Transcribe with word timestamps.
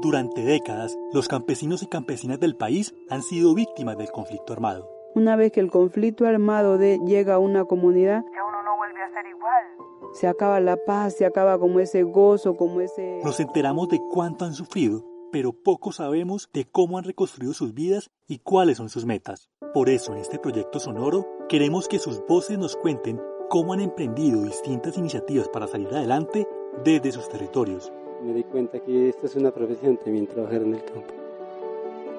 Durante 0.00 0.42
décadas, 0.42 0.98
los 1.12 1.28
campesinos 1.28 1.82
y 1.82 1.86
campesinas 1.86 2.40
del 2.40 2.56
país 2.56 2.94
han 3.10 3.22
sido 3.22 3.54
víctimas 3.54 3.98
del 3.98 4.10
conflicto 4.10 4.52
armado. 4.52 4.88
Una 5.14 5.36
vez 5.36 5.52
que 5.52 5.60
el 5.60 5.70
conflicto 5.70 6.26
armado 6.26 6.78
de, 6.78 6.98
llega 7.04 7.34
a 7.34 7.38
una 7.38 7.66
comunidad, 7.66 8.24
ya 8.34 8.44
uno 8.44 8.62
no 8.62 8.76
vuelve 8.76 9.02
a 9.02 9.12
ser 9.12 9.26
igual. 9.26 9.64
Se 10.14 10.26
acaba 10.26 10.60
la 10.60 10.78
paz, 10.78 11.16
se 11.16 11.26
acaba 11.26 11.58
como 11.58 11.80
ese 11.80 12.02
gozo, 12.04 12.56
como 12.56 12.80
ese... 12.80 13.20
Nos 13.22 13.38
enteramos 13.38 13.88
de 13.90 14.00
cuánto 14.10 14.46
han 14.46 14.54
sufrido, 14.54 15.04
pero 15.30 15.52
poco 15.52 15.92
sabemos 15.92 16.48
de 16.54 16.64
cómo 16.64 16.96
han 16.96 17.04
reconstruido 17.04 17.52
sus 17.52 17.74
vidas 17.74 18.10
y 18.26 18.38
cuáles 18.38 18.78
son 18.78 18.88
sus 18.88 19.04
metas. 19.04 19.50
Por 19.74 19.90
eso, 19.90 20.12
en 20.12 20.18
este 20.18 20.38
proyecto 20.38 20.80
sonoro, 20.80 21.26
queremos 21.48 21.88
que 21.88 21.98
sus 21.98 22.24
voces 22.26 22.58
nos 22.58 22.76
cuenten 22.76 23.20
cómo 23.50 23.74
han 23.74 23.80
emprendido 23.80 24.42
distintas 24.42 24.96
iniciativas 24.96 25.48
para 25.48 25.66
salir 25.66 25.88
adelante 25.88 26.48
desde 26.82 27.12
sus 27.12 27.28
territorios. 27.28 27.92
Me 28.24 28.32
di 28.32 28.44
cuenta 28.44 28.78
que 28.78 29.08
esta 29.08 29.26
es 29.26 29.34
una 29.34 29.50
profesión 29.50 29.96
también 29.96 30.28
trabajar 30.28 30.62
en 30.62 30.74
el 30.74 30.84
campo. 30.84 31.12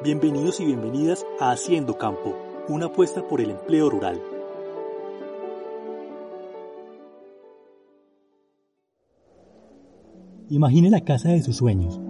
Bienvenidos 0.03 0.59
y 0.59 0.65
bienvenidas 0.65 1.25
a 1.39 1.51
Haciendo 1.51 1.97
Campo, 1.97 2.35
una 2.67 2.87
apuesta 2.87 3.25
por 3.25 3.39
el 3.39 3.51
empleo 3.51 3.89
rural. 3.89 4.19
Imagine 10.49 10.89
la 10.89 10.99
casa 10.99 11.29
de 11.29 11.41
sus 11.41 11.55
sueños, 11.55 12.01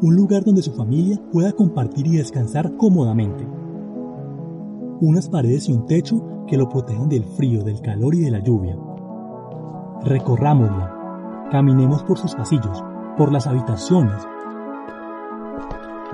un 0.00 0.16
lugar 0.16 0.42
donde 0.42 0.62
su 0.62 0.72
familia 0.72 1.20
pueda 1.30 1.52
compartir 1.52 2.06
y 2.06 2.16
descansar 2.16 2.74
cómodamente. 2.78 3.46
Unas 5.02 5.28
paredes 5.28 5.68
y 5.68 5.72
un 5.72 5.84
techo 5.84 6.46
que 6.48 6.56
lo 6.56 6.70
protejan 6.70 7.10
del 7.10 7.24
frío, 7.24 7.64
del 7.64 7.82
calor 7.82 8.14
y 8.14 8.20
de 8.20 8.30
la 8.30 8.42
lluvia. 8.42 8.78
Recorrámosla, 10.04 11.48
caminemos 11.50 12.02
por 12.04 12.16
sus 12.16 12.34
pasillos, 12.34 12.82
por 13.20 13.32
las 13.32 13.46
habitaciones. 13.46 14.16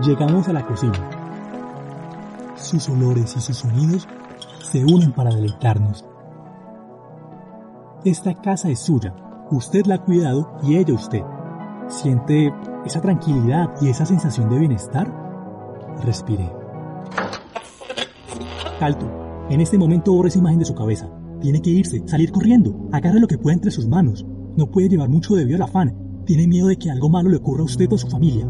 Llegamos 0.04 0.48
a 0.48 0.52
la 0.52 0.66
cocina. 0.66 0.98
Sus 2.56 2.88
olores 2.88 3.36
y 3.36 3.40
sus 3.40 3.58
sonidos 3.58 4.08
se 4.60 4.84
unen 4.84 5.12
para 5.12 5.32
deleitarnos. 5.32 6.04
Esta 8.04 8.34
casa 8.34 8.70
es 8.70 8.80
suya, 8.80 9.14
usted 9.52 9.86
la 9.86 9.94
ha 9.94 10.04
cuidado 10.04 10.58
y 10.64 10.78
ella 10.78 10.94
usted. 10.94 11.22
¿Siente 11.86 12.52
esa 12.84 13.00
tranquilidad 13.00 13.70
y 13.80 13.88
esa 13.88 14.04
sensación 14.04 14.50
de 14.50 14.58
bienestar? 14.58 15.06
Respire. 16.02 16.50
Alto. 18.80 19.46
En 19.48 19.60
este 19.60 19.78
momento 19.78 20.12
borre 20.12 20.30
esa 20.30 20.40
imagen 20.40 20.58
de 20.58 20.64
su 20.64 20.74
cabeza. 20.74 21.08
Tiene 21.40 21.62
que 21.62 21.70
irse, 21.70 22.02
salir 22.08 22.32
corriendo. 22.32 22.88
Agarre 22.90 23.20
lo 23.20 23.28
que 23.28 23.38
pueda 23.38 23.54
entre 23.54 23.70
sus 23.70 23.86
manos. 23.86 24.26
No 24.56 24.72
puede 24.72 24.88
llevar 24.88 25.08
mucho 25.08 25.36
debido 25.36 25.54
al 25.54 25.70
afán. 25.70 26.05
Tiene 26.26 26.48
miedo 26.48 26.66
de 26.66 26.76
que 26.76 26.90
algo 26.90 27.08
malo 27.08 27.30
le 27.30 27.36
ocurra 27.36 27.62
a 27.62 27.66
usted 27.66 27.86
o 27.90 27.94
a 27.94 27.98
su 27.98 28.08
familia. 28.08 28.46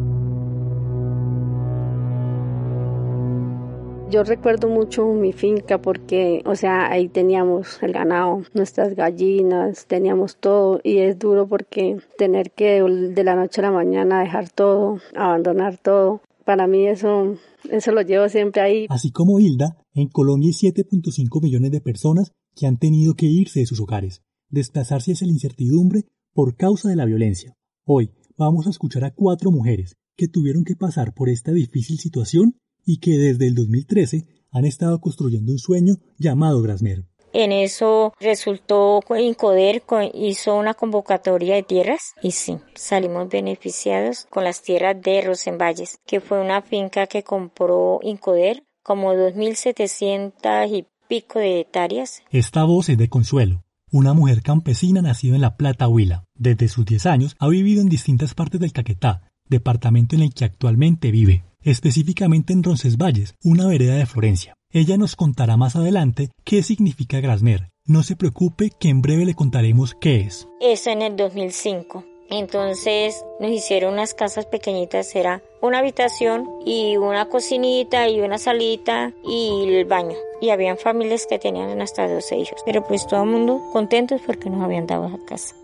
Yo 4.09 4.23
recuerdo 4.23 4.69
mucho 4.69 5.05
mi 5.09 5.33
finca 5.33 5.83
porque, 5.83 6.41
o 6.47 6.55
sea, 6.55 6.91
ahí 6.91 7.09
teníamos 7.09 7.83
el 7.83 7.93
ganado, 7.93 8.43
nuestras 8.55 8.95
gallinas, 8.95 9.87
teníamos 9.87 10.37
todo 10.37 10.81
y 10.85 10.99
es 10.99 11.19
duro 11.19 11.49
porque 11.49 11.99
tener 12.17 12.53
que 12.53 12.83
de 12.83 13.25
la 13.25 13.35
noche 13.35 13.61
a 13.61 13.65
la 13.65 13.73
mañana 13.73 14.21
dejar 14.21 14.49
todo, 14.49 15.01
abandonar 15.15 15.77
todo. 15.77 16.23
Para 16.45 16.69
mí 16.69 16.87
eso, 16.87 17.35
eso 17.69 17.91
lo 17.91 18.03
llevo 18.03 18.29
siempre 18.29 18.63
ahí. 18.63 18.87
Así 18.89 19.11
como 19.11 19.41
Hilda, 19.41 19.77
en 19.93 20.09
Colombia 20.09 20.49
hay 20.49 20.71
7.5 20.71 21.43
millones 21.43 21.73
de 21.73 21.81
personas 21.81 22.31
que 22.55 22.67
han 22.67 22.79
tenido 22.79 23.15
que 23.15 23.27
irse 23.27 23.59
de 23.59 23.67
sus 23.67 23.81
hogares, 23.81 24.23
desplazarse 24.49 25.13
hacia 25.13 25.27
la 25.27 25.33
incertidumbre 25.33 26.05
por 26.33 26.55
causa 26.55 26.89
de 26.89 26.97
la 26.97 27.07
violencia. 27.07 27.56
Hoy 27.89 28.11
vamos 28.37 28.67
a 28.67 28.71
escuchar 28.71 29.05
a 29.05 29.13
cuatro 29.13 29.53
mujeres 29.53 29.97
que 30.17 30.27
tuvieron 30.27 30.65
que 30.65 30.75
pasar 30.75 31.15
por 31.15 31.29
esta 31.29 31.53
difícil 31.53 31.99
situación 31.99 32.59
y 32.85 32.99
que 32.99 33.13
desde 33.13 33.47
el 33.47 33.55
2013 33.55 34.25
han 34.51 34.65
estado 34.65 35.01
construyendo 35.01 35.53
un 35.53 35.59
sueño 35.59 35.95
llamado 36.19 36.61
Grasmer. 36.63 37.05
En 37.33 37.53
eso 37.53 38.13
resultó 38.19 39.03
Incoder 39.17 39.85
hizo 40.15 40.57
una 40.57 40.75
convocatoria 40.75 41.55
de 41.55 41.63
tierras 41.63 42.15
y 42.21 42.33
sí, 42.33 42.59
salimos 42.75 43.29
beneficiados 43.29 44.27
con 44.31 44.43
las 44.43 44.63
tierras 44.63 45.01
de 45.01 45.21
Rosenvalles, 45.21 46.01
que 46.05 46.21
fue 46.21 46.41
una 46.41 46.63
finca 46.63 47.07
que 47.07 47.23
compró 47.23 48.01
Incoder 48.03 48.65
como 48.83 49.15
2.700 49.15 50.77
y 50.77 50.87
pico 51.07 51.39
de 51.39 51.61
hectáreas. 51.61 52.21
Esta 52.33 52.65
voz 52.65 52.89
es 52.89 52.99
de 52.99 53.09
Consuelo, 53.09 53.63
una 53.97 54.13
mujer 54.13 54.43
campesina 54.43 55.01
nacida 55.01 55.37
en 55.37 55.41
La 55.41 55.57
Plata, 55.57 55.89
Huila. 55.89 56.25
Desde 56.35 56.69
sus 56.69 56.85
10 56.85 57.07
años 57.07 57.37
ha 57.39 57.49
vivido 57.49 57.81
en 57.81 57.89
distintas 57.89 58.35
partes 58.35 58.61
del 58.61 58.73
Caquetá, 58.73 59.23
departamento 59.49 60.15
en 60.17 60.23
el 60.23 60.35
que 60.35 60.45
actualmente 60.45 61.11
vive 61.11 61.45
específicamente 61.67 62.53
en 62.53 62.63
Roncesvalles, 62.63 63.35
una 63.43 63.67
vereda 63.67 63.97
de 63.97 64.07
Florencia. 64.07 64.55
Ella 64.71 64.97
nos 64.97 65.17
contará 65.17 65.57
más 65.57 65.75
adelante 65.75 66.31
qué 66.45 66.63
significa 66.63 67.19
Grasmer. 67.19 67.71
No 67.85 68.05
se 68.05 68.15
preocupe 68.15 68.71
que 68.79 68.89
en 68.89 69.03
breve 69.03 69.25
le 69.25 69.35
contaremos 69.35 69.97
qué 70.01 70.21
es. 70.21 70.47
Eso 70.61 70.91
en 70.91 71.03
el 71.03 71.17
2005. 71.17 72.05
Entonces 72.31 73.25
nos 73.41 73.51
hicieron 73.51 73.95
unas 73.95 74.15
casas 74.15 74.47
pequeñitas, 74.47 75.15
era 75.17 75.43
una 75.67 75.81
habitación 75.81 76.49
y 76.65 76.97
una 76.97 77.29
cocinita 77.29 78.09
y 78.09 78.21
una 78.21 78.39
salita 78.39 79.13
y 79.25 79.65
el 79.69 79.85
baño. 79.85 80.17
Y 80.41 80.51
habían 80.51 80.79
familias 80.79 81.27
que 81.27 81.39
tenían 81.39 81.81
hasta 81.81 82.09
12 82.09 82.37
hijos. 82.37 82.63
Pero 82.65 82.85
pues 82.85 83.07
todo 83.07 83.23
el 83.25 83.31
mundo 83.31 83.61
contentos 83.73 84.21
porque 84.25 84.51
nos 84.51 84.63
habían 84.63 84.87
dado 84.87 85.09
la 85.09 85.19
casa. 85.25 85.55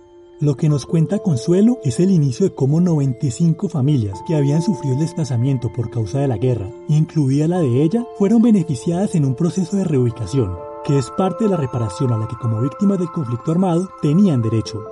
Lo 0.43 0.57
que 0.57 0.69
nos 0.69 0.87
cuenta 0.87 1.21
Consuelo 1.21 1.79
es 1.85 2.01
el 2.01 2.11
inicio 2.11 2.49
de 2.49 2.53
cómo 2.53 2.81
95 2.81 3.69
familias 3.69 4.21
que 4.27 4.35
habían 4.35 4.61
sufrido 4.61 4.95
el 4.95 5.01
desplazamiento 5.01 5.73
por 5.73 5.89
causa 5.89 6.19
de 6.19 6.27
la 6.27 6.37
guerra, 6.37 6.69
incluida 6.89 7.47
la 7.47 7.61
de 7.61 7.81
ella, 7.81 8.05
fueron 8.19 8.43
beneficiadas 8.43 9.15
en 9.15 9.25
un 9.25 9.37
proceso 9.37 9.77
de 9.77 9.85
reubicación, 9.85 10.59
que 10.85 10.99
es 10.99 11.09
parte 11.13 11.45
de 11.45 11.51
la 11.51 11.57
reparación 11.57 12.13
a 12.13 12.19
la 12.19 12.27
que 12.27 12.35
como 12.35 12.61
víctimas 12.61 12.99
del 12.99 13.13
conflicto 13.13 13.53
armado 13.53 13.89
tenían 14.03 14.43
derecho. 14.43 14.85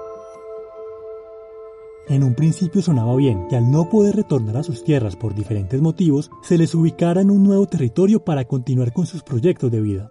En 2.11 2.25
un 2.25 2.35
principio 2.35 2.83
sonaba 2.83 3.15
bien 3.15 3.47
que 3.47 3.55
al 3.55 3.71
no 3.71 3.89
poder 3.89 4.17
retornar 4.17 4.57
a 4.57 4.65
sus 4.65 4.83
tierras 4.83 5.15
por 5.15 5.33
diferentes 5.33 5.81
motivos, 5.81 6.29
se 6.43 6.59
les 6.59 6.75
ubicara 6.75 7.21
en 7.21 7.31
un 7.31 7.45
nuevo 7.45 7.67
territorio 7.67 8.25
para 8.25 8.47
continuar 8.47 8.93
con 8.93 9.07
sus 9.07 9.23
proyectos 9.23 9.71
de 9.71 9.81
vida. 9.81 10.11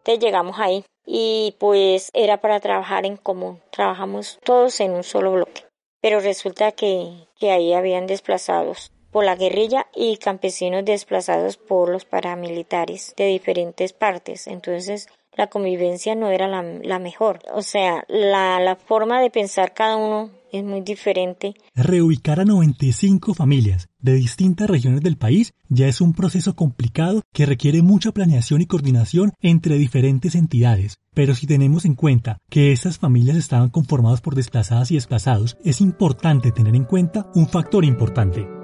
Entonces 0.00 0.22
llegamos 0.22 0.56
ahí 0.58 0.84
y 1.06 1.56
pues 1.58 2.10
era 2.12 2.42
para 2.42 2.60
trabajar 2.60 3.06
en 3.06 3.16
común. 3.16 3.62
Trabajamos 3.70 4.40
todos 4.44 4.78
en 4.80 4.92
un 4.92 5.04
solo 5.04 5.32
bloque. 5.32 5.64
Pero 6.02 6.20
resulta 6.20 6.72
que, 6.72 7.26
que 7.40 7.50
ahí 7.50 7.72
habían 7.72 8.06
desplazados 8.06 8.92
por 9.10 9.24
la 9.24 9.34
guerrilla 9.34 9.86
y 9.96 10.18
campesinos 10.18 10.84
desplazados 10.84 11.56
por 11.56 11.88
los 11.88 12.04
paramilitares 12.04 13.14
de 13.16 13.28
diferentes 13.28 13.94
partes. 13.94 14.48
Entonces 14.48 15.08
la 15.34 15.46
convivencia 15.48 16.14
no 16.14 16.30
era 16.30 16.48
la, 16.48 16.98
mejor. 16.98 17.40
O 17.54 17.62
sea, 17.62 18.04
la, 18.08 18.60
la 18.60 18.76
forma 18.76 19.20
de 19.20 19.30
pensar 19.30 19.72
cada 19.74 19.96
uno 19.96 20.30
es 20.52 20.62
muy 20.62 20.82
diferente. 20.82 21.54
Reubicar 21.74 22.40
a 22.40 22.44
95 22.44 23.34
familias 23.34 23.88
de 24.00 24.14
distintas 24.14 24.68
regiones 24.68 25.00
del 25.00 25.16
país 25.16 25.54
ya 25.68 25.88
es 25.88 26.00
un 26.00 26.12
proceso 26.12 26.54
complicado 26.54 27.22
que 27.32 27.46
requiere 27.46 27.82
mucha 27.82 28.12
planeación 28.12 28.60
y 28.60 28.66
coordinación 28.66 29.32
entre 29.40 29.78
diferentes 29.78 30.34
entidades. 30.34 30.98
Pero 31.14 31.34
si 31.34 31.46
tenemos 31.46 31.84
en 31.84 31.94
cuenta 31.94 32.38
que 32.50 32.72
estas 32.72 32.98
familias 32.98 33.36
estaban 33.36 33.70
conformadas 33.70 34.20
por 34.20 34.34
desplazadas 34.34 34.90
y 34.90 34.94
desplazados, 34.94 35.56
es 35.64 35.80
importante 35.80 36.52
tener 36.52 36.74
en 36.74 36.84
cuenta 36.84 37.30
un 37.34 37.48
factor 37.48 37.84
importante. 37.84 38.61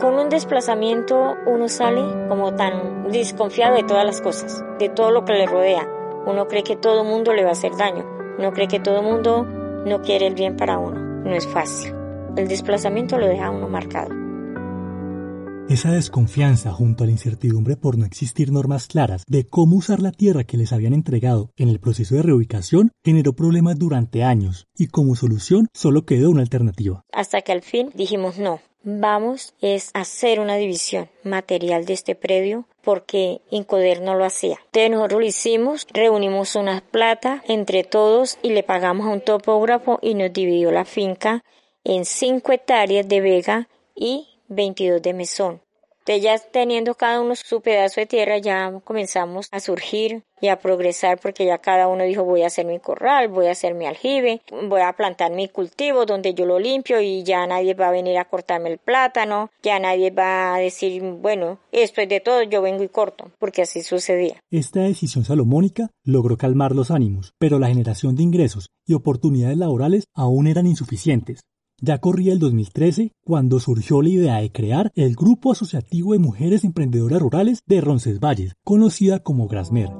Con 0.00 0.14
un 0.18 0.28
desplazamiento 0.28 1.36
uno 1.46 1.70
sale 1.70 2.02
como 2.28 2.54
tan 2.54 3.10
desconfiado 3.10 3.76
de 3.76 3.82
todas 3.82 4.04
las 4.04 4.20
cosas, 4.20 4.62
de 4.78 4.90
todo 4.90 5.10
lo 5.10 5.24
que 5.24 5.32
le 5.32 5.46
rodea. 5.46 5.88
Uno 6.26 6.46
cree 6.48 6.62
que 6.62 6.76
todo 6.76 7.00
el 7.00 7.08
mundo 7.08 7.32
le 7.32 7.44
va 7.44 7.50
a 7.50 7.52
hacer 7.52 7.74
daño. 7.76 8.04
Uno 8.38 8.52
cree 8.52 8.68
que 8.68 8.78
todo 8.78 9.00
el 9.00 9.06
mundo 9.06 9.44
no 9.44 10.02
quiere 10.02 10.26
el 10.26 10.34
bien 10.34 10.54
para 10.56 10.78
uno. 10.78 11.00
No 11.24 11.34
es 11.34 11.48
fácil. 11.48 11.94
El 12.36 12.46
desplazamiento 12.46 13.16
lo 13.16 13.26
deja 13.26 13.50
uno 13.50 13.70
marcado. 13.70 14.26
Esa 15.70 15.90
desconfianza 15.90 16.72
junto 16.72 17.02
a 17.02 17.06
la 17.06 17.12
incertidumbre 17.12 17.76
por 17.76 17.96
no 17.96 18.04
existir 18.04 18.52
normas 18.52 18.86
claras 18.86 19.24
de 19.26 19.48
cómo 19.48 19.76
usar 19.76 20.00
la 20.00 20.12
tierra 20.12 20.44
que 20.44 20.56
les 20.56 20.72
habían 20.72 20.92
entregado 20.92 21.50
en 21.56 21.70
el 21.70 21.80
proceso 21.80 22.14
de 22.14 22.22
reubicación 22.22 22.92
generó 23.02 23.32
problemas 23.32 23.76
durante 23.76 24.22
años 24.22 24.68
y 24.76 24.86
como 24.88 25.16
solución 25.16 25.68
solo 25.72 26.04
quedó 26.04 26.30
una 26.30 26.42
alternativa. 26.42 27.02
Hasta 27.12 27.40
que 27.42 27.50
al 27.50 27.62
fin 27.62 27.90
dijimos 27.96 28.38
no, 28.38 28.60
vamos 28.86 29.52
es 29.60 29.90
hacer 29.94 30.38
una 30.38 30.56
división 30.56 31.10
material 31.24 31.84
de 31.84 31.92
este 31.92 32.14
predio 32.14 32.68
porque 32.82 33.40
Incoder 33.50 34.00
no 34.00 34.14
lo 34.14 34.24
hacía. 34.24 34.58
Entonces 34.66 34.90
nosotros 34.92 35.20
lo 35.20 35.26
hicimos, 35.26 35.86
reunimos 35.92 36.54
una 36.54 36.80
plata 36.80 37.42
entre 37.48 37.82
todos 37.82 38.38
y 38.42 38.50
le 38.50 38.62
pagamos 38.62 39.06
a 39.06 39.10
un 39.10 39.20
topógrafo 39.20 39.98
y 40.02 40.14
nos 40.14 40.32
dividió 40.32 40.70
la 40.70 40.84
finca 40.84 41.42
en 41.82 42.04
5 42.04 42.52
hectáreas 42.52 43.08
de 43.08 43.20
vega 43.20 43.68
y 43.96 44.40
22 44.48 45.02
de 45.02 45.14
mesón. 45.14 45.65
Entonces 46.06 46.22
ya 46.22 46.38
teniendo 46.52 46.94
cada 46.94 47.20
uno 47.20 47.34
su 47.34 47.60
pedazo 47.60 48.00
de 48.00 48.06
tierra 48.06 48.38
ya 48.38 48.80
comenzamos 48.84 49.48
a 49.50 49.58
surgir 49.58 50.22
y 50.40 50.48
a 50.48 50.60
progresar 50.60 51.18
porque 51.18 51.44
ya 51.46 51.58
cada 51.58 51.88
uno 51.88 52.04
dijo 52.04 52.22
voy 52.22 52.42
a 52.42 52.46
hacer 52.46 52.64
mi 52.64 52.78
corral, 52.78 53.26
voy 53.26 53.46
a 53.46 53.52
hacer 53.52 53.74
mi 53.74 53.86
aljibe, 53.86 54.40
voy 54.68 54.82
a 54.82 54.92
plantar 54.92 55.32
mi 55.32 55.48
cultivo 55.48 56.06
donde 56.06 56.32
yo 56.32 56.46
lo 56.46 56.60
limpio 56.60 57.00
y 57.00 57.24
ya 57.24 57.44
nadie 57.48 57.74
va 57.74 57.88
a 57.88 57.90
venir 57.90 58.18
a 58.18 58.26
cortarme 58.26 58.70
el 58.70 58.78
plátano, 58.78 59.50
ya 59.64 59.80
nadie 59.80 60.12
va 60.12 60.54
a 60.54 60.58
decir 60.58 61.02
bueno, 61.02 61.58
esto 61.72 62.00
es 62.00 62.08
de 62.08 62.20
todo, 62.20 62.44
yo 62.44 62.62
vengo 62.62 62.84
y 62.84 62.88
corto, 62.88 63.32
porque 63.40 63.62
así 63.62 63.82
sucedía. 63.82 64.36
Esta 64.48 64.82
decisión 64.82 65.24
salomónica 65.24 65.90
logró 66.04 66.36
calmar 66.36 66.72
los 66.72 66.92
ánimos, 66.92 67.32
pero 67.36 67.58
la 67.58 67.66
generación 67.66 68.14
de 68.14 68.22
ingresos 68.22 68.68
y 68.86 68.94
oportunidades 68.94 69.58
laborales 69.58 70.04
aún 70.14 70.46
eran 70.46 70.68
insuficientes. 70.68 71.40
Ya 71.82 71.98
corría 71.98 72.32
el 72.32 72.38
2013 72.38 73.12
cuando 73.22 73.60
surgió 73.60 74.00
la 74.00 74.08
idea 74.08 74.36
de 74.36 74.50
crear 74.50 74.90
el 74.94 75.14
Grupo 75.14 75.52
Asociativo 75.52 76.14
de 76.14 76.18
Mujeres 76.18 76.64
Emprendedoras 76.64 77.20
Rurales 77.20 77.62
de 77.66 77.82
Roncesvalles, 77.82 78.54
conocida 78.64 79.18
como 79.18 79.46
Grasmer. 79.46 79.90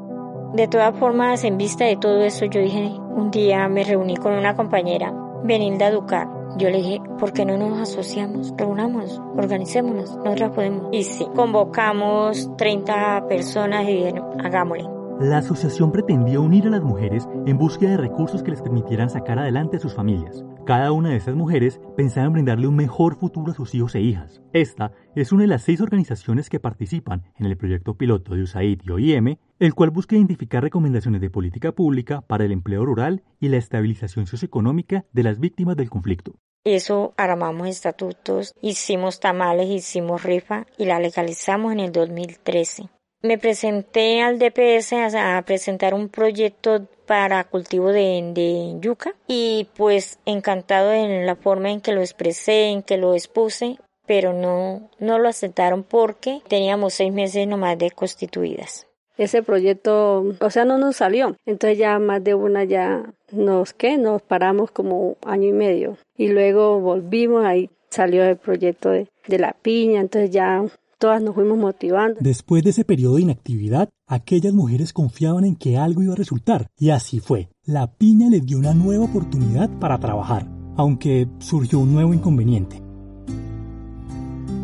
De 0.54 0.68
todas 0.68 0.98
formas, 0.98 1.44
en 1.44 1.58
vista 1.58 1.84
de 1.84 1.98
todo 1.98 2.22
eso, 2.22 2.46
yo 2.46 2.62
dije, 2.62 2.94
un 3.14 3.30
día 3.30 3.68
me 3.68 3.84
reuní 3.84 4.16
con 4.16 4.32
una 4.32 4.56
compañera, 4.56 5.12
Benilda 5.44 5.90
Ducar. 5.90 6.26
Yo 6.56 6.70
le 6.70 6.78
dije, 6.78 7.00
¿por 7.18 7.34
qué 7.34 7.44
no 7.44 7.58
nos 7.58 7.78
asociamos? 7.78 8.54
Reunamos, 8.56 9.20
organicémonos, 9.36 10.16
nosotras 10.16 10.52
podemos. 10.52 10.88
Y 10.92 11.02
sí, 11.02 11.26
convocamos 11.34 12.56
30 12.56 13.28
personas 13.28 13.86
y 13.86 13.96
dijeron, 13.96 14.40
hagámosle. 14.40 14.88
La 15.20 15.38
asociación 15.38 15.92
pretendía 15.92 16.40
unir 16.40 16.66
a 16.68 16.70
las 16.70 16.82
mujeres 16.82 17.28
en 17.44 17.58
búsqueda 17.58 17.90
de 17.90 17.96
recursos 17.98 18.42
que 18.42 18.52
les 18.52 18.62
permitieran 18.62 19.10
sacar 19.10 19.38
adelante 19.38 19.76
a 19.76 19.80
sus 19.80 19.94
familias. 19.94 20.42
Cada 20.66 20.90
una 20.90 21.10
de 21.10 21.16
esas 21.16 21.36
mujeres 21.36 21.80
pensaba 21.96 22.26
en 22.26 22.32
brindarle 22.32 22.66
un 22.66 22.74
mejor 22.74 23.14
futuro 23.20 23.52
a 23.52 23.54
sus 23.54 23.72
hijos 23.76 23.94
e 23.94 24.00
hijas. 24.00 24.42
Esta 24.52 24.90
es 25.14 25.30
una 25.30 25.42
de 25.42 25.46
las 25.46 25.62
seis 25.62 25.80
organizaciones 25.80 26.50
que 26.50 26.58
participan 26.58 27.22
en 27.38 27.46
el 27.46 27.56
proyecto 27.56 27.94
piloto 27.94 28.34
de 28.34 28.42
USAID 28.42 28.80
y 28.82 28.90
OIM, 28.90 29.36
el 29.60 29.74
cual 29.74 29.90
busca 29.90 30.16
identificar 30.16 30.64
recomendaciones 30.64 31.20
de 31.20 31.30
política 31.30 31.70
pública 31.70 32.20
para 32.20 32.44
el 32.44 32.50
empleo 32.50 32.84
rural 32.84 33.22
y 33.38 33.48
la 33.48 33.58
estabilización 33.58 34.26
socioeconómica 34.26 35.04
de 35.12 35.22
las 35.22 35.38
víctimas 35.38 35.76
del 35.76 35.88
conflicto. 35.88 36.32
Eso 36.64 37.14
armamos 37.16 37.68
estatutos, 37.68 38.52
hicimos 38.60 39.20
tamales, 39.20 39.68
hicimos 39.70 40.24
rifa 40.24 40.66
y 40.78 40.86
la 40.86 40.98
legalizamos 40.98 41.74
en 41.74 41.78
el 41.78 41.92
2013 41.92 42.88
me 43.26 43.38
presenté 43.38 44.22
al 44.22 44.38
DPS 44.38 44.92
a, 45.14 45.42
presentar 45.46 45.94
un 45.94 46.08
proyecto 46.08 46.86
para 47.06 47.44
cultivo 47.44 47.92
de, 47.92 48.76
yuca 48.80 49.14
y 49.26 49.68
pues 49.76 50.18
encantado 50.24 50.92
en 50.92 51.26
la 51.26 51.36
forma 51.36 51.70
en 51.70 51.80
que 51.80 51.92
lo 51.92 52.00
expresé, 52.00 52.68
en 52.68 52.82
que 52.82 52.96
lo 52.96 53.14
expuse, 53.14 53.78
pero 54.06 54.32
no, 54.32 54.90
no 54.98 55.18
lo 55.18 55.28
aceptaron 55.28 55.82
porque 55.82 56.40
teníamos 56.48 56.94
seis 56.94 57.12
meses 57.12 57.46
nomás 57.46 57.78
de 57.78 57.90
constituidas. 57.90 58.86
Ese 59.18 59.42
proyecto, 59.42 60.34
o 60.40 60.50
sea, 60.50 60.64
no 60.64 60.76
nos 60.76 60.96
salió. 60.96 61.36
Entonces 61.46 61.78
ya 61.78 61.98
más 61.98 62.22
de 62.22 62.34
una 62.34 62.64
ya 62.64 63.14
nos, 63.32 63.72
¿qué? 63.72 63.96
Nos 63.96 64.20
paramos 64.20 64.70
como 64.70 65.16
año 65.24 65.48
y 65.48 65.52
medio. 65.52 65.96
Y 66.16 66.28
luego 66.28 66.80
volvimos, 66.80 67.44
ahí 67.44 67.70
salió 67.88 68.24
el 68.24 68.36
proyecto 68.36 68.90
de, 68.90 69.08
de 69.26 69.38
la 69.38 69.54
piña, 69.54 70.00
entonces 70.00 70.30
ya 70.30 70.62
todas 70.98 71.22
nos 71.22 71.34
fuimos 71.34 71.58
motivando. 71.58 72.18
Después 72.20 72.62
de 72.62 72.70
ese 72.70 72.84
periodo 72.84 73.16
de 73.16 73.22
inactividad, 73.22 73.88
aquellas 74.06 74.52
mujeres 74.52 74.92
confiaban 74.92 75.44
en 75.44 75.56
que 75.56 75.76
algo 75.76 76.02
iba 76.02 76.14
a 76.14 76.16
resultar, 76.16 76.68
y 76.78 76.90
así 76.90 77.20
fue. 77.20 77.48
La 77.64 77.92
piña 77.92 78.30
les 78.30 78.44
dio 78.44 78.58
una 78.58 78.74
nueva 78.74 79.04
oportunidad 79.04 79.70
para 79.78 79.98
trabajar, 79.98 80.46
aunque 80.76 81.28
surgió 81.38 81.78
un 81.78 81.92
nuevo 81.92 82.14
inconveniente. 82.14 82.82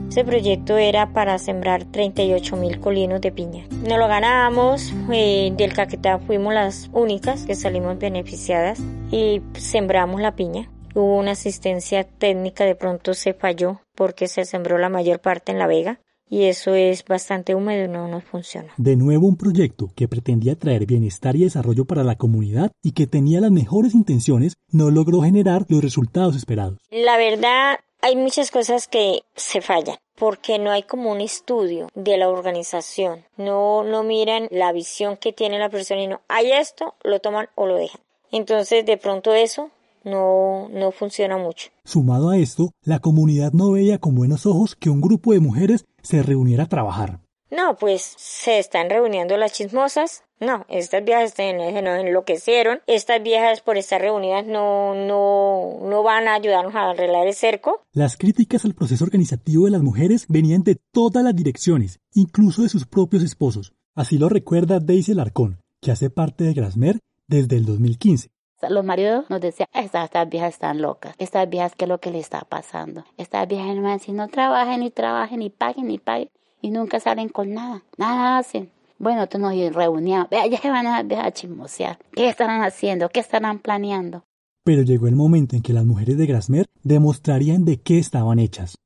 Ese 0.09 0.25
proyecto 0.25 0.77
era 0.77 1.15
para 1.15 1.39
sembrar 1.39 1.87
38 1.87 2.57
mil 2.57 2.81
colinos 2.81 3.23
de 3.23 3.33
piña. 3.33 3.65
No 3.89 3.97
lo 3.97 4.09
ganamos, 4.09 4.93
eh, 5.11 5.51
del 5.57 5.73
Caquetá 5.73 6.19
fuimos 6.19 6.53
las 6.53 6.91
únicas 6.93 7.47
que 7.47 7.55
salimos 7.55 7.99
beneficiadas 7.99 8.79
y 9.11 9.41
sembramos 9.55 10.21
la 10.21 10.37
piña. 10.37 10.71
Hubo 10.95 11.17
una 11.17 11.31
asistencia 11.31 12.05
técnica, 12.05 12.65
de 12.65 12.75
pronto 12.75 13.15
se 13.15 13.33
falló 13.33 13.81
porque 13.95 14.29
se 14.29 14.45
sembró 14.45 14.77
la 14.77 14.91
mayor 14.91 15.19
parte 15.21 15.51
en 15.51 15.59
La 15.59 15.67
Vega 15.67 15.99
y 16.29 16.45
eso 16.45 16.75
es 16.75 17.05
bastante 17.05 17.55
húmedo 17.55 17.85
y 17.85 17.89
no 17.89 18.09
nos 18.09 18.25
funciona. 18.25 18.73
De 18.77 18.97
nuevo 18.97 19.27
un 19.27 19.37
proyecto 19.37 19.91
que 19.95 20.09
pretendía 20.09 20.57
traer 20.57 20.87
bienestar 20.87 21.37
y 21.37 21.45
desarrollo 21.45 21.85
para 21.85 22.05
la 22.05 22.17
comunidad 22.17 22.73
y 22.83 22.93
que 22.93 23.07
tenía 23.07 23.41
las 23.41 23.51
mejores 23.51 23.95
intenciones 23.95 24.57
no 24.71 24.91
logró 24.91 25.21
generar 25.21 25.67
los 25.69 25.83
resultados 25.83 26.37
esperados. 26.37 26.79
La 26.91 27.17
verdad, 27.17 27.81
hay 28.01 28.17
muchas 28.17 28.51
cosas 28.51 28.89
que 28.89 29.23
se 29.37 29.61
fallan 29.61 29.97
porque 30.17 30.59
no 30.59 30.71
hay 30.71 30.85
como 30.85 31.11
un 31.11 31.21
estudio 31.21 31.89
de 31.95 32.17
la 32.17 32.29
organización. 32.29 33.25
No, 33.37 33.83
no 33.85 34.03
miran 34.03 34.49
la 34.51 34.73
visión 34.73 35.17
que 35.17 35.33
tiene 35.33 35.59
la 35.59 35.69
persona 35.69 36.03
y 36.03 36.07
no, 36.07 36.21
hay 36.29 36.53
esto, 36.53 36.95
lo 37.03 37.21
toman 37.21 37.49
o 37.55 37.67
lo 37.67 37.77
dejan. 37.77 38.01
Entonces, 38.31 38.87
de 38.87 38.97
pronto 38.97 39.35
eso 39.35 39.71
no, 40.05 40.69
no 40.69 40.91
funciona 40.93 41.39
mucho. 41.39 41.71
Sumado 41.85 42.31
a 42.31 42.39
esto, 42.39 42.73
la 42.83 42.99
comunidad 42.99 43.53
no 43.53 43.73
veía 43.73 43.99
con 43.99 44.15
buenos 44.15 44.47
ojos 44.47 44.77
que 44.77 44.91
un 44.91 45.01
grupo 45.01 45.33
de 45.33 45.41
mujeres 45.41 45.87
se 46.03 46.23
reuniera 46.23 46.65
a 46.65 46.69
trabajar. 46.69 47.21
No, 47.53 47.77
pues 47.77 48.15
se 48.17 48.59
están 48.59 48.89
reuniendo 48.89 49.37
las 49.37 49.53
chismosas. 49.53 50.25
No, 50.41 50.65
estas 50.71 51.05
viejas 51.05 51.35
no 51.39 51.95
enloquecieron. 51.95 52.81
Estas 52.87 53.23
viejas 53.23 53.61
por 53.61 53.77
estar 53.77 54.01
reunidas 54.01 54.47
no, 54.47 54.95
no, 54.95 55.79
no 55.83 56.03
van 56.03 56.29
a 56.29 56.35
ayudarnos 56.35 56.75
a 56.75 56.91
arreglar 56.91 57.27
el 57.27 57.35
cerco. 57.35 57.83
Las 57.93 58.17
críticas 58.17 58.65
al 58.65 58.75
proceso 58.75 59.05
organizativo 59.05 59.67
de 59.67 59.73
las 59.73 59.83
mujeres 59.83 60.25
venían 60.29 60.63
de 60.63 60.79
todas 60.93 61.23
las 61.23 61.37
direcciones, 61.37 62.01
incluso 62.15 62.63
de 62.63 62.71
sus 62.71 62.87
propios 62.87 63.23
esposos. 63.23 63.75
Así 63.95 64.17
lo 64.17 64.31
recuerda 64.31 64.81
Daisy 64.81 65.13
Larcón, 65.13 65.61
que 65.83 65.91
hace 65.91 66.09
parte 66.09 66.45
de 66.45 66.55
Grasmer 66.55 67.01
desde 67.29 67.57
el 67.57 67.67
2015. 67.67 68.32
Los 68.69 68.85
maridos 68.85 69.29
nos 69.29 69.41
decían, 69.41 69.69
estas, 69.73 70.11
viejas 70.29 70.55
están 70.55 70.81
locas, 70.81 71.15
estas 71.19 71.49
viejas, 71.49 71.75
¿qué 71.77 71.85
es 71.85 71.89
lo 71.89 71.99
que 71.99 72.11
le 72.11 72.19
está 72.19 72.43
pasando? 72.43 73.05
Estas 73.17 73.49
viejas 73.49 73.77
no 73.77 73.99
si 73.99 74.13
no 74.13 74.29
trabajen 74.29 74.83
y 74.83 74.91
trabajen 74.91 75.43
y 75.43 75.51
paguen 75.51 75.91
y 75.91 75.99
paguen 75.99 76.31
y 76.61 76.71
nunca 76.71 77.01
salen 77.01 77.29
con 77.29 77.53
nada, 77.53 77.83
nada 77.99 78.39
hacen. 78.39 78.71
Bueno, 78.99 79.29
tú 79.29 79.39
nos 79.39 79.53
reuníamos, 79.75 80.31
vea, 80.31 80.47
ya 80.47 80.59
se 80.59 80.71
van 80.71 80.87
a, 80.87 80.99
a 80.99 81.33
chismosear. 81.33 81.99
¿Qué 82.13 82.29
estarán 82.29 82.63
haciendo? 82.63 83.09
¿Qué 83.09 83.19
estarán 83.19 83.59
planeando? 83.59 84.25
Pero 84.65 84.83
llegó 84.83 85.09
el 85.09 85.17
momento 85.17 85.57
en 85.57 85.63
que 85.63 85.73
las 85.73 85.85
mujeres 85.85 86.17
de 86.17 86.27
Grasmer 86.27 86.67
demostrarían 86.85 87.65
de 87.65 87.81
qué 87.81 87.99
estaban 87.99 88.39
hechas. 88.39 88.77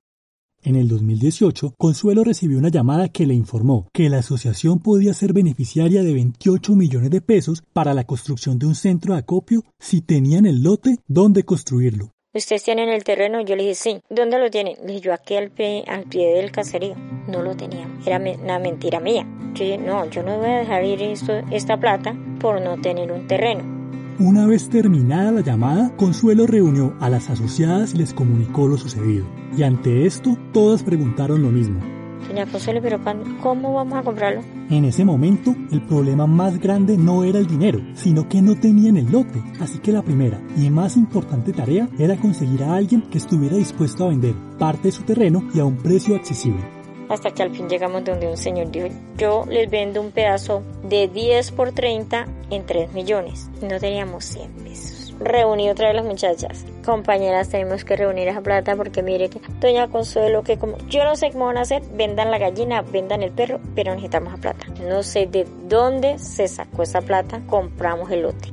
En 0.67 0.75
el 0.75 0.89
2018, 0.89 1.75
Consuelo 1.79 2.25
recibió 2.25 2.59
una 2.59 2.71
llamada 2.71 3.09
que 3.09 3.25
le 3.25 3.35
informó 3.35 3.87
que 3.93 4.11
la 4.11 4.19
asociación 4.19 4.81
podía 4.81 5.15
ser 5.15 5.33
beneficiaria 5.33 6.03
de 6.03 6.13
28 6.13 6.75
millones 6.75 7.11
de 7.11 7.21
pesos 7.21 7.63
para 7.73 7.95
la 7.95 8.03
construcción 8.03 8.59
de 8.59 8.67
un 8.67 8.75
centro 8.75 9.15
de 9.15 9.21
acopio 9.21 9.63
si 9.79 10.01
tenían 10.01 10.45
el 10.45 10.65
lote 10.65 10.97
donde 11.07 11.45
construirlo. 11.45 12.11
¿Ustedes 12.35 12.65
tienen 12.65 12.89
el 12.89 13.05
terreno? 13.05 13.43
Yo 13.43 13.55
le 13.55 13.63
dije, 13.63 13.75
sí. 13.77 14.01
¿Dónde 14.11 14.41
lo 14.41 14.51
tienen? 14.51 14.75
Le 14.81 14.89
dije, 14.89 15.01
yo 15.03 15.15
aquí 15.15 15.37
al 15.37 15.53
pie, 15.53 15.85
al 15.87 16.03
pie 16.03 16.35
del 16.35 16.51
caserío. 16.51 16.97
No 17.29 17.43
lo 17.43 17.57
teníamos. 17.57 18.05
Era 18.05 18.19
una 18.19 18.59
mentira 18.59 18.99
mía. 18.99 19.25
Yo 19.55 19.65
dije, 19.65 19.79
no, 19.79 20.11
yo 20.11 20.25
no 20.25 20.39
voy 20.39 20.51
a 20.51 20.59
dejar 20.59 20.85
ir 20.85 21.01
esta 21.01 21.79
plata 21.79 22.17
por 22.41 22.61
no 22.61 22.81
tener 22.81 23.13
un 23.13 23.29
terreno. 23.29 23.76
Una 24.19 24.47
vez 24.47 24.71
terminada 24.71 25.31
la 25.31 25.43
llamada, 25.43 25.95
Consuelo 25.97 26.47
reunió 26.47 26.95
a 27.01 27.11
las 27.11 27.29
asociadas 27.29 27.93
y 27.93 27.99
les 27.99 28.15
comunicó 28.15 28.67
lo 28.67 28.79
sucedido. 28.79 29.27
Y 29.55 29.63
ante 29.63 30.07
esto, 30.07 30.39
todas 30.55 30.83
preguntaron 30.83 31.43
lo 31.43 31.51
mismo. 31.51 31.81
Doña 32.27 32.47
Consuelo, 32.47 32.81
pero 32.81 32.99
¿cómo 33.43 33.75
vamos 33.75 33.99
a 33.99 34.03
comprarlo? 34.03 34.41
En 34.71 34.87
ese 34.87 35.05
momento, 35.05 35.55
el 35.71 35.83
problema 35.83 36.27
más 36.27 36.59
grande 36.59 36.97
no 36.97 37.25
era 37.25 37.39
el 37.39 37.47
dinero, 37.47 37.79
sino 37.93 38.27
que 38.27 38.41
no 38.41 38.55
tenían 38.55 38.97
el 38.97 39.13
lote. 39.13 39.43
Así 39.61 39.81
que 39.81 39.93
la 39.93 40.01
primera 40.01 40.41
y 40.57 40.71
más 40.71 40.97
importante 40.97 41.53
tarea 41.53 41.87
era 41.99 42.17
conseguir 42.17 42.63
a 42.63 42.75
alguien 42.75 43.03
que 43.03 43.19
estuviera 43.19 43.59
dispuesto 43.59 44.07
a 44.07 44.09
vender 44.09 44.35
parte 44.59 44.89
de 44.89 44.93
su 44.93 45.03
terreno 45.03 45.47
y 45.53 45.61
a 45.61 45.67
un 45.67 45.77
precio 45.77 46.17
accesible 46.17 46.77
hasta 47.09 47.31
que 47.31 47.43
al 47.43 47.51
fin 47.51 47.69
llegamos 47.69 48.05
donde 48.05 48.27
un 48.27 48.37
señor 48.37 48.71
dijo, 48.71 48.89
yo 49.17 49.45
les 49.49 49.71
vendo 49.71 50.01
un 50.01 50.11
pedazo 50.11 50.63
de 50.89 51.07
10 51.07 51.53
por 51.53 51.71
30 51.71 52.27
en 52.51 52.67
3 52.67 52.93
millones. 52.93 53.49
No 53.63 53.79
teníamos 53.79 54.25
100 54.25 54.51
pesos. 54.53 55.15
Reuní 55.19 55.71
otra 55.71 55.89
vez 55.89 55.97
las 55.97 56.05
muchachas. 56.05 56.65
Compañeras, 56.85 57.49
tenemos 57.49 57.85
que 57.85 57.97
reunir 57.97 58.29
esa 58.29 58.43
plata 58.43 58.77
porque 58.77 59.03
mire 59.03 59.31
que 59.31 59.41
Doña 59.61 59.89
Consuelo, 59.89 60.43
que 60.43 60.59
como 60.59 60.77
yo 60.89 61.05
no 61.05 61.17
sé 61.17 61.33
cómo 61.33 61.47
van 61.47 61.57
a 61.57 61.63
hacer, 61.63 61.83
vendan 61.95 62.31
la 62.31 62.39
gallina, 62.39 62.83
vendan 62.83 63.23
el 63.23 63.33
perro, 63.33 63.61
pero 63.75 63.93
necesitamos 63.93 64.33
la 64.33 64.39
plata. 64.39 64.67
No 64.87 65.03
sé 65.03 65.27
de 65.27 65.47
dónde 65.69 66.19
se 66.19 66.49
sacó 66.49 66.83
esa 66.83 67.01
plata, 67.01 67.41
compramos 67.47 68.11
el 68.11 68.23
lote. 68.23 68.53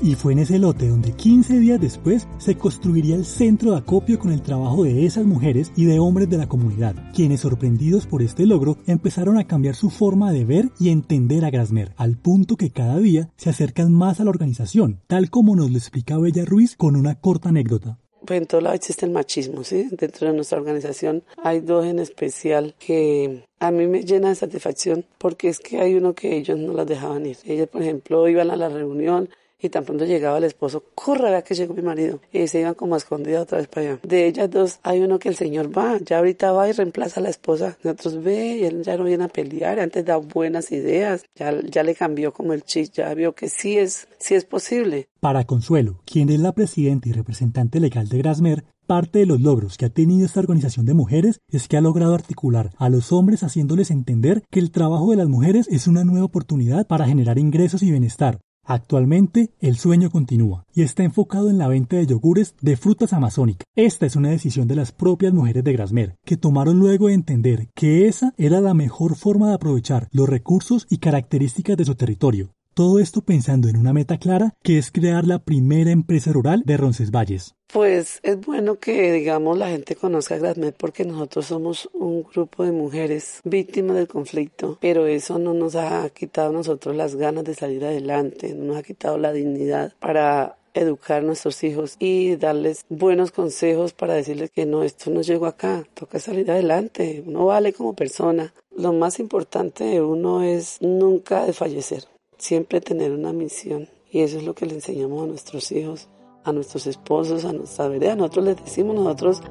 Y 0.00 0.14
fue 0.14 0.32
en 0.32 0.38
ese 0.38 0.58
lote 0.58 0.88
donde 0.88 1.12
15 1.12 1.58
días 1.58 1.80
después 1.80 2.28
se 2.38 2.56
construiría 2.56 3.16
el 3.16 3.24
centro 3.24 3.72
de 3.72 3.78
acopio 3.78 4.18
con 4.18 4.32
el 4.32 4.42
trabajo 4.42 4.84
de 4.84 5.04
esas 5.04 5.24
mujeres 5.24 5.72
y 5.76 5.86
de 5.86 5.98
hombres 5.98 6.30
de 6.30 6.38
la 6.38 6.48
comunidad, 6.48 6.94
quienes 7.14 7.40
sorprendidos 7.40 8.06
por 8.06 8.22
este 8.22 8.46
logro 8.46 8.76
empezaron 8.86 9.38
a 9.38 9.46
cambiar 9.46 9.74
su 9.74 9.90
forma 9.90 10.32
de 10.32 10.44
ver 10.44 10.70
y 10.78 10.90
entender 10.90 11.44
a 11.44 11.50
Grasmer, 11.50 11.92
al 11.96 12.16
punto 12.16 12.56
que 12.56 12.70
cada 12.70 12.98
día 12.98 13.30
se 13.36 13.50
acercan 13.50 13.92
más 13.92 14.20
a 14.20 14.24
la 14.24 14.30
organización, 14.30 15.00
tal 15.06 15.30
como 15.30 15.56
nos 15.56 15.70
lo 15.70 15.78
explica 15.78 16.18
Bella 16.18 16.44
Ruiz 16.44 16.76
con 16.76 16.94
una 16.96 17.16
corta 17.16 17.48
anécdota 17.48 17.98
pues 18.28 18.42
en 18.42 18.46
todo 18.46 18.60
lado 18.60 18.74
existe 18.74 19.06
el 19.06 19.12
machismo, 19.12 19.64
¿sí? 19.64 19.88
Dentro 19.90 20.28
de 20.28 20.34
nuestra 20.34 20.58
organización 20.58 21.22
hay 21.42 21.60
dos 21.60 21.86
en 21.86 21.98
especial 21.98 22.74
que 22.78 23.44
a 23.58 23.70
mí 23.70 23.86
me 23.86 24.02
llena 24.02 24.28
de 24.28 24.34
satisfacción 24.34 25.06
porque 25.16 25.48
es 25.48 25.60
que 25.60 25.80
hay 25.80 25.94
uno 25.94 26.14
que 26.14 26.36
ellos 26.36 26.58
no 26.58 26.74
las 26.74 26.86
dejaban 26.86 27.24
ir. 27.24 27.38
Ellas, 27.44 27.68
por 27.68 27.80
ejemplo, 27.80 28.28
iban 28.28 28.50
a 28.50 28.56
la 28.56 28.68
reunión 28.68 29.30
y 29.60 29.68
tan 29.68 29.84
pronto 29.84 30.04
llegaba 30.04 30.38
el 30.38 30.44
esposo, 30.44 30.84
corra, 30.94 31.30
vea 31.30 31.42
que 31.42 31.54
llegó 31.54 31.74
mi 31.74 31.82
marido. 31.82 32.20
Y 32.32 32.46
se 32.46 32.60
iban 32.60 32.74
como 32.74 32.96
escondidas 32.96 33.42
otra 33.42 33.58
vez 33.58 33.68
para 33.68 33.92
allá. 33.92 34.00
De 34.02 34.26
ellas 34.26 34.50
dos, 34.50 34.80
hay 34.82 35.00
uno 35.00 35.18
que 35.18 35.28
el 35.28 35.36
señor 35.36 35.76
va, 35.76 35.98
ya 35.98 36.18
ahorita 36.18 36.52
va 36.52 36.68
y 36.68 36.72
reemplaza 36.72 37.20
a 37.20 37.22
la 37.22 37.30
esposa. 37.30 37.76
Nosotros 37.82 38.22
ve 38.22 38.58
y 38.58 38.64
él 38.64 38.82
ya 38.82 38.96
no 38.96 39.04
viene 39.04 39.24
a 39.24 39.28
pelear, 39.28 39.80
antes 39.80 40.04
da 40.04 40.16
buenas 40.16 40.70
ideas, 40.72 41.24
ya, 41.34 41.52
ya 41.62 41.82
le 41.82 41.94
cambió 41.94 42.32
como 42.32 42.52
el 42.52 42.62
chis, 42.62 42.92
ya 42.92 43.12
vio 43.14 43.34
que 43.34 43.48
sí 43.48 43.78
es, 43.78 44.08
sí 44.18 44.34
es 44.34 44.44
posible. 44.44 45.08
Para 45.20 45.44
Consuelo, 45.44 46.00
quien 46.04 46.28
es 46.30 46.40
la 46.40 46.52
presidenta 46.52 47.08
y 47.08 47.12
representante 47.12 47.80
legal 47.80 48.08
de 48.08 48.18
Grasmer, 48.18 48.64
Parte 48.88 49.18
de 49.18 49.26
los 49.26 49.42
logros 49.42 49.76
que 49.76 49.84
ha 49.84 49.90
tenido 49.90 50.24
esta 50.24 50.40
organización 50.40 50.86
de 50.86 50.94
mujeres 50.94 51.42
es 51.50 51.68
que 51.68 51.76
ha 51.76 51.82
logrado 51.82 52.14
articular 52.14 52.70
a 52.78 52.88
los 52.88 53.12
hombres 53.12 53.42
haciéndoles 53.42 53.90
entender 53.90 54.44
que 54.50 54.60
el 54.60 54.70
trabajo 54.70 55.10
de 55.10 55.18
las 55.18 55.28
mujeres 55.28 55.68
es 55.70 55.88
una 55.88 56.04
nueva 56.04 56.24
oportunidad 56.24 56.86
para 56.86 57.04
generar 57.04 57.38
ingresos 57.38 57.82
y 57.82 57.90
bienestar, 57.90 58.40
Actualmente, 58.70 59.54
el 59.60 59.78
sueño 59.78 60.10
continúa 60.10 60.66
y 60.74 60.82
está 60.82 61.02
enfocado 61.02 61.48
en 61.48 61.56
la 61.56 61.68
venta 61.68 61.96
de 61.96 62.06
yogures 62.06 62.54
de 62.60 62.76
frutas 62.76 63.14
amazónicas. 63.14 63.66
Esta 63.74 64.04
es 64.04 64.14
una 64.14 64.28
decisión 64.28 64.68
de 64.68 64.76
las 64.76 64.92
propias 64.92 65.32
mujeres 65.32 65.64
de 65.64 65.72
Grasmer, 65.72 66.16
que 66.22 66.36
tomaron 66.36 66.78
luego 66.78 67.06
de 67.06 67.14
entender 67.14 67.68
que 67.74 68.08
esa 68.08 68.34
era 68.36 68.60
la 68.60 68.74
mejor 68.74 69.16
forma 69.16 69.48
de 69.48 69.54
aprovechar 69.54 70.08
los 70.12 70.28
recursos 70.28 70.86
y 70.90 70.98
características 70.98 71.78
de 71.78 71.86
su 71.86 71.94
territorio. 71.94 72.50
Todo 72.78 73.00
esto 73.00 73.22
pensando 73.22 73.66
en 73.66 73.76
una 73.76 73.92
meta 73.92 74.18
clara, 74.18 74.54
que 74.62 74.78
es 74.78 74.92
crear 74.92 75.26
la 75.26 75.40
primera 75.40 75.90
empresa 75.90 76.32
rural 76.32 76.62
de 76.64 76.76
Roncesvalles. 76.76 77.56
Pues 77.72 78.20
es 78.22 78.40
bueno 78.40 78.78
que, 78.78 79.10
digamos, 79.10 79.58
la 79.58 79.70
gente 79.70 79.96
conozca 79.96 80.36
a 80.36 80.38
Grasmed 80.38 80.74
porque 80.78 81.04
nosotros 81.04 81.46
somos 81.46 81.90
un 81.92 82.22
grupo 82.22 82.62
de 82.62 82.70
mujeres 82.70 83.40
víctimas 83.42 83.96
del 83.96 84.06
conflicto, 84.06 84.78
pero 84.80 85.08
eso 85.08 85.40
no 85.40 85.54
nos 85.54 85.74
ha 85.74 86.08
quitado 86.10 86.50
a 86.50 86.52
nosotros 86.52 86.94
las 86.94 87.16
ganas 87.16 87.42
de 87.42 87.56
salir 87.56 87.84
adelante, 87.84 88.54
no 88.54 88.66
nos 88.66 88.76
ha 88.76 88.84
quitado 88.84 89.18
la 89.18 89.32
dignidad 89.32 89.92
para 89.98 90.56
educar 90.72 91.22
a 91.22 91.26
nuestros 91.26 91.64
hijos 91.64 91.96
y 91.98 92.36
darles 92.36 92.84
buenos 92.88 93.32
consejos 93.32 93.92
para 93.92 94.14
decirles 94.14 94.52
que 94.52 94.66
no, 94.66 94.84
esto 94.84 95.10
no 95.10 95.22
llegó 95.22 95.46
acá, 95.46 95.82
toca 95.94 96.20
salir 96.20 96.48
adelante, 96.48 97.24
uno 97.26 97.46
vale 97.46 97.72
como 97.72 97.94
persona. 97.94 98.54
Lo 98.76 98.92
más 98.92 99.18
importante 99.18 99.82
de 99.82 100.00
uno 100.00 100.44
es 100.44 100.80
nunca 100.80 101.44
desfallecer, 101.44 102.04
siempre 102.38 102.80
tener 102.80 103.12
una 103.12 103.32
misión 103.32 103.88
y 104.10 104.20
eso 104.20 104.38
es 104.38 104.44
lo 104.44 104.54
que 104.54 104.66
le 104.66 104.74
enseñamos 104.74 105.24
a 105.24 105.26
nuestros 105.26 105.70
hijos 105.72 106.08
a 106.48 106.52
nuestros 106.52 106.86
esposos, 106.86 107.44
a 107.44 107.52
nuestra 107.52 107.88
vereda. 107.88 108.16
Nosotros 108.16 108.44
les 108.46 108.56
decimos, 108.64 108.96
nosotros 108.96 109.42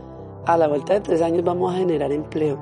a 0.46 0.58
la 0.58 0.68
vuelta 0.68 0.94
de 0.94 1.02
tres 1.02 1.22
años 1.22 1.44
vamos 1.44 1.74
a 1.74 1.78
generar 1.78 2.12
empleo, 2.12 2.58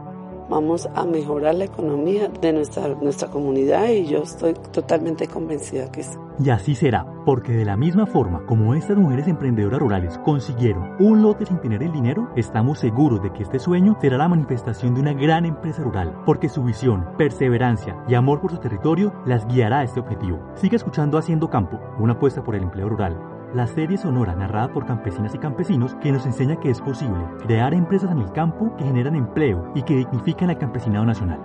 vamos 0.49 0.87
a 0.93 1.05
mejorar 1.05 1.55
la 1.55 1.65
economía 1.65 2.29
de 2.29 2.53
nuestra, 2.53 2.87
nuestra 2.87 3.29
comunidad 3.29 3.89
y 3.89 4.05
yo 4.05 4.23
estoy 4.23 4.53
totalmente 4.53 5.27
convencida 5.27 5.91
que 5.91 6.03
sí. 6.03 6.17
Y 6.37 6.49
así 6.49 6.75
será, 6.75 7.05
porque 7.25 7.53
de 7.53 7.63
la 7.63 7.77
misma 7.77 8.05
forma 8.05 8.45
como 8.45 8.75
estas 8.75 8.97
mujeres 8.97 9.27
emprendedoras 9.27 9.79
rurales 9.79 10.17
consiguieron 10.19 10.95
un 10.99 11.21
lote 11.21 11.45
sin 11.45 11.59
tener 11.61 11.81
el 11.81 11.93
dinero, 11.93 12.29
estamos 12.35 12.79
seguros 12.79 13.23
de 13.23 13.31
que 13.31 13.43
este 13.43 13.57
sueño 13.57 13.97
será 14.01 14.17
la 14.17 14.27
manifestación 14.27 14.93
de 14.93 15.01
una 15.01 15.13
gran 15.13 15.45
empresa 15.45 15.81
rural, 15.81 16.13
porque 16.25 16.49
su 16.49 16.63
visión, 16.63 17.07
perseverancia 17.17 18.03
y 18.07 18.15
amor 18.15 18.41
por 18.41 18.51
su 18.51 18.57
territorio 18.57 19.13
las 19.25 19.47
guiará 19.47 19.79
a 19.79 19.83
este 19.83 20.01
objetivo. 20.01 20.39
Sigue 20.55 20.75
escuchando 20.75 21.17
Haciendo 21.17 21.49
Campo, 21.49 21.79
una 21.99 22.13
apuesta 22.13 22.43
por 22.43 22.55
el 22.55 22.63
empleo 22.63 22.89
rural 22.89 23.34
la 23.55 23.67
serie 23.67 23.97
sonora 23.97 24.35
narrada 24.35 24.73
por 24.73 24.85
campesinas 24.85 25.33
y 25.33 25.37
campesinos 25.37 25.95
que 26.03 26.11
nos 26.11 26.25
enseña 26.25 26.59
que 26.59 26.69
es 26.69 26.81
posible 26.81 27.23
crear 27.39 27.73
empresas 27.73 28.11
en 28.11 28.19
el 28.19 28.31
campo 28.33 28.75
que 28.77 28.83
generan 28.83 29.15
empleo 29.15 29.71
y 29.73 29.83
que 29.83 29.95
dignifican 29.95 30.49
al 30.49 30.59
campesinado 30.59 31.05
nacional. 31.05 31.39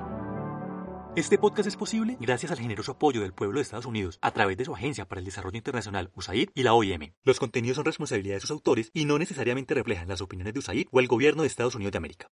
Este 1.14 1.38
podcast 1.38 1.68
es 1.68 1.76
posible 1.76 2.16
gracias 2.20 2.50
al 2.50 2.58
generoso 2.58 2.92
apoyo 2.92 3.20
del 3.20 3.32
pueblo 3.32 3.58
de 3.58 3.62
Estados 3.62 3.86
Unidos 3.86 4.18
a 4.22 4.30
través 4.32 4.56
de 4.56 4.64
su 4.64 4.74
Agencia 4.74 5.06
para 5.06 5.20
el 5.20 5.24
Desarrollo 5.24 5.56
Internacional 5.56 6.10
USAID 6.14 6.50
y 6.54 6.62
la 6.62 6.74
OIM. 6.74 7.12
Los 7.24 7.38
contenidos 7.38 7.76
son 7.76 7.84
responsabilidad 7.84 8.36
de 8.36 8.40
sus 8.40 8.50
autores 8.50 8.90
y 8.92 9.04
no 9.04 9.18
necesariamente 9.18 9.74
reflejan 9.74 10.08
las 10.08 10.20
opiniones 10.20 10.54
de 10.54 10.60
USAID 10.60 10.86
o 10.90 11.00
el 11.00 11.08
gobierno 11.08 11.42
de 11.42 11.48
Estados 11.48 11.74
Unidos 11.74 11.92
de 11.92 11.98
América. 11.98 12.30